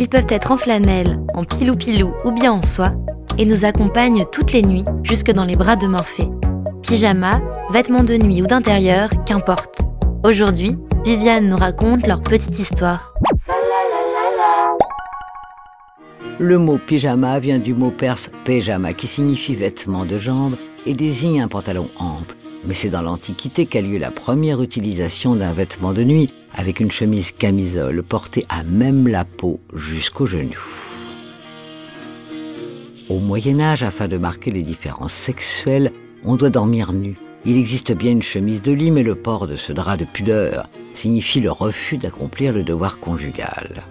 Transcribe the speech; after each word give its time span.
Ils 0.00 0.08
peuvent 0.08 0.26
être 0.28 0.52
en 0.52 0.56
flanelle, 0.56 1.18
en 1.34 1.42
pilou-pilou 1.42 2.14
ou 2.24 2.30
bien 2.30 2.52
en 2.52 2.62
soie 2.62 2.92
et 3.36 3.44
nous 3.44 3.64
accompagnent 3.64 4.26
toutes 4.30 4.52
les 4.52 4.62
nuits 4.62 4.84
jusque 5.02 5.32
dans 5.32 5.44
les 5.44 5.56
bras 5.56 5.74
de 5.74 5.88
Morphée. 5.88 6.28
Pyjama, 6.82 7.42
vêtements 7.72 8.04
de 8.04 8.16
nuit 8.16 8.40
ou 8.40 8.46
d'intérieur, 8.46 9.10
qu'importe. 9.26 9.80
Aujourd'hui, 10.22 10.76
Viviane 11.04 11.48
nous 11.48 11.56
raconte 11.56 12.06
leur 12.06 12.22
petite 12.22 12.60
histoire. 12.60 13.12
Le 16.38 16.58
mot 16.58 16.78
pyjama 16.78 17.40
vient 17.40 17.58
du 17.58 17.74
mot 17.74 17.90
perse 17.90 18.30
pyjama 18.44 18.92
qui 18.92 19.08
signifie 19.08 19.56
vêtement 19.56 20.04
de 20.04 20.16
jambe 20.16 20.54
et 20.86 20.94
désigne 20.94 21.42
un 21.42 21.48
pantalon 21.48 21.88
ample. 21.98 22.36
Mais 22.64 22.74
c'est 22.74 22.90
dans 22.90 23.02
l'Antiquité 23.02 23.66
qu'a 23.66 23.80
lieu 23.80 23.98
la 23.98 24.12
première 24.12 24.62
utilisation 24.62 25.34
d'un 25.34 25.52
vêtement 25.52 25.92
de 25.92 26.04
nuit 26.04 26.32
avec 26.54 26.80
une 26.80 26.90
chemise 26.90 27.32
camisole 27.32 28.02
portée 28.02 28.44
à 28.48 28.64
même 28.64 29.08
la 29.08 29.24
peau 29.24 29.60
jusqu'au 29.74 30.26
genou. 30.26 30.58
Au 33.08 33.18
Moyen 33.18 33.60
Âge, 33.60 33.82
afin 33.82 34.06
de 34.08 34.18
marquer 34.18 34.50
les 34.50 34.62
différences 34.62 35.14
sexuelles, 35.14 35.92
on 36.24 36.36
doit 36.36 36.50
dormir 36.50 36.92
nu. 36.92 37.16
Il 37.44 37.56
existe 37.56 37.92
bien 37.92 38.10
une 38.10 38.22
chemise 38.22 38.60
de 38.60 38.72
lit, 38.72 38.90
mais 38.90 39.02
le 39.02 39.14
port 39.14 39.46
de 39.46 39.56
ce 39.56 39.72
drap 39.72 39.96
de 39.96 40.04
pudeur 40.04 40.68
signifie 40.92 41.40
le 41.40 41.50
refus 41.50 41.96
d'accomplir 41.96 42.52
le 42.52 42.64
devoir 42.64 42.98
conjugal. 42.98 43.82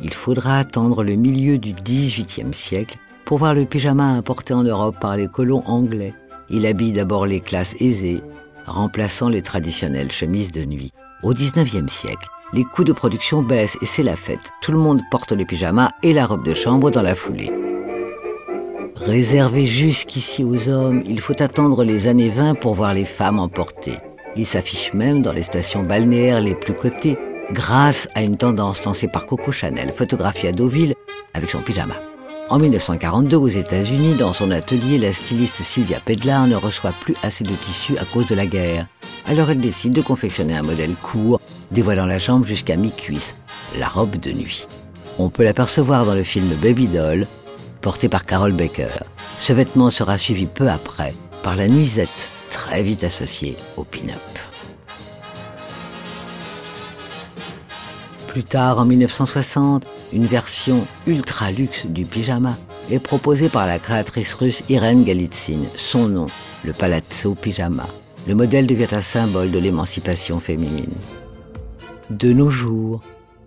Il 0.00 0.12
faudra 0.12 0.58
attendre 0.58 1.04
le 1.04 1.14
milieu 1.14 1.58
du 1.58 1.72
XVIIIe 1.72 2.52
siècle 2.52 2.98
pour 3.24 3.38
voir 3.38 3.54
le 3.54 3.64
pyjama 3.64 4.04
importé 4.04 4.54
en 4.54 4.64
Europe 4.64 4.96
par 5.00 5.16
les 5.16 5.28
colons 5.28 5.62
anglais. 5.66 6.14
Il 6.50 6.66
habille 6.66 6.92
d'abord 6.92 7.26
les 7.26 7.40
classes 7.40 7.76
aisées, 7.80 8.22
remplaçant 8.66 9.28
les 9.28 9.42
traditionnelles 9.42 10.12
chemises 10.12 10.52
de 10.52 10.64
nuit. 10.64 10.90
Au 11.22 11.32
XIXe 11.32 11.92
siècle, 11.92 12.28
les 12.52 12.64
coûts 12.64 12.84
de 12.84 12.92
production 12.92 13.42
baissent 13.42 13.78
et 13.80 13.86
c'est 13.86 14.02
la 14.02 14.16
fête. 14.16 14.50
Tout 14.62 14.72
le 14.72 14.78
monde 14.78 15.00
porte 15.10 15.32
les 15.32 15.44
pyjamas 15.44 15.90
et 16.02 16.12
la 16.12 16.26
robe 16.26 16.44
de 16.44 16.54
chambre 16.54 16.90
dans 16.90 17.02
la 17.02 17.14
foulée. 17.14 17.50
Réservé 18.96 19.66
jusqu'ici 19.66 20.44
aux 20.44 20.68
hommes, 20.68 21.02
il 21.06 21.20
faut 21.20 21.40
attendre 21.42 21.82
les 21.84 22.06
années 22.06 22.28
20 22.28 22.54
pour 22.54 22.74
voir 22.74 22.94
les 22.94 23.04
femmes 23.04 23.38
en 23.38 23.48
porter. 23.48 23.98
Il 24.36 24.46
s'affiche 24.46 24.94
même 24.94 25.20
dans 25.20 25.32
les 25.32 25.42
stations 25.42 25.82
balnéaires 25.82 26.40
les 26.40 26.54
plus 26.54 26.74
cotées, 26.74 27.18
grâce 27.52 28.08
à 28.14 28.22
une 28.22 28.36
tendance 28.36 28.84
lancée 28.84 29.08
par 29.08 29.26
Coco 29.26 29.52
Chanel, 29.52 29.92
photographiée 29.92 30.50
à 30.50 30.52
Deauville 30.52 30.94
avec 31.34 31.50
son 31.50 31.60
pyjama. 31.60 31.94
En 32.50 32.58
1942, 32.58 33.36
aux 33.38 33.48
États-Unis, 33.48 34.16
dans 34.16 34.34
son 34.34 34.50
atelier, 34.50 34.98
la 34.98 35.14
styliste 35.14 35.62
Sylvia 35.62 35.98
Pedlar 35.98 36.46
ne 36.46 36.56
reçoit 36.56 36.92
plus 37.00 37.16
assez 37.22 37.42
de 37.42 37.54
tissu 37.54 37.96
à 37.96 38.04
cause 38.04 38.26
de 38.26 38.34
la 38.34 38.44
guerre. 38.44 38.86
Alors 39.24 39.50
elle 39.50 39.60
décide 39.60 39.94
de 39.94 40.02
confectionner 40.02 40.54
un 40.54 40.62
modèle 40.62 40.94
court, 40.94 41.40
dévoilant 41.70 42.04
la 42.04 42.18
jambe 42.18 42.44
jusqu'à 42.44 42.76
mi-cuisse, 42.76 43.38
la 43.78 43.88
robe 43.88 44.16
de 44.16 44.32
nuit. 44.32 44.66
On 45.18 45.30
peut 45.30 45.42
l'apercevoir 45.42 46.04
dans 46.04 46.14
le 46.14 46.22
film 46.22 46.54
Baby 46.60 46.86
Doll, 46.86 47.26
porté 47.80 48.10
par 48.10 48.26
Carol 48.26 48.52
Baker. 48.52 48.88
Ce 49.38 49.54
vêtement 49.54 49.88
sera 49.88 50.18
suivi 50.18 50.44
peu 50.44 50.68
après 50.68 51.14
par 51.42 51.56
la 51.56 51.66
nuisette, 51.66 52.30
très 52.50 52.82
vite 52.82 53.04
associée 53.04 53.56
au 53.78 53.84
pin-up. 53.84 54.20
Plus 58.26 58.44
tard, 58.44 58.80
en 58.80 58.84
1960, 58.84 59.86
une 60.12 60.26
version 60.26 60.86
ultra 61.06 61.50
luxe 61.50 61.86
du 61.86 62.04
pyjama 62.04 62.56
est 62.90 62.98
proposée 62.98 63.48
par 63.48 63.66
la 63.66 63.78
créatrice 63.78 64.34
russe 64.34 64.62
Irène 64.68 65.04
Galitsine. 65.04 65.66
Son 65.76 66.08
nom, 66.08 66.26
le 66.64 66.72
Palazzo 66.72 67.34
Pyjama. 67.34 67.86
Le 68.26 68.34
modèle 68.34 68.66
devient 68.66 68.92
un 68.92 69.00
symbole 69.00 69.50
de 69.50 69.58
l'émancipation 69.58 70.40
féminine. 70.40 70.94
De 72.10 72.32
nos 72.32 72.50
jours, 72.50 73.02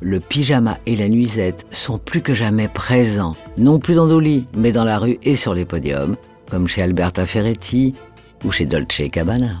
le 0.00 0.18
pyjama 0.18 0.78
et 0.86 0.96
la 0.96 1.08
nuisette 1.08 1.66
sont 1.70 1.98
plus 1.98 2.22
que 2.22 2.34
jamais 2.34 2.68
présents, 2.68 3.36
non 3.58 3.78
plus 3.78 3.94
dans 3.94 4.06
nos 4.06 4.20
lits, 4.20 4.46
mais 4.56 4.72
dans 4.72 4.84
la 4.84 4.98
rue 4.98 5.18
et 5.22 5.36
sur 5.36 5.54
les 5.54 5.64
podiums, 5.64 6.16
comme 6.50 6.68
chez 6.68 6.82
Alberta 6.82 7.26
Ferretti 7.26 7.94
ou 8.44 8.50
chez 8.50 8.66
Dolce 8.66 9.02
Cabana. 9.12 9.60